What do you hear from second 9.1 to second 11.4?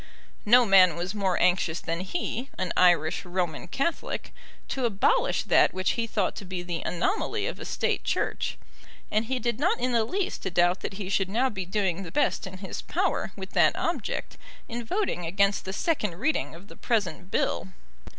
and he did not in the least doubt that he should